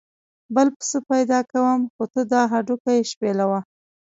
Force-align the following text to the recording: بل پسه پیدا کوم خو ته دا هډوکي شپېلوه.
بل 0.55 0.67
پسه 0.77 0.99
پیدا 1.11 1.39
کوم 1.51 1.79
خو 1.93 2.03
ته 2.13 2.21
دا 2.31 2.41
هډوکي 2.51 2.97
شپېلوه. 3.11 3.59